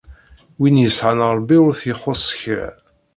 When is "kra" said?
2.39-2.69